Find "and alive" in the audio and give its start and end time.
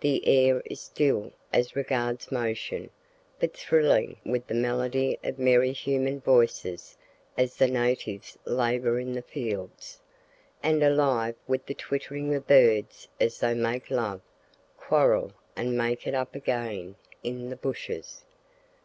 10.64-11.36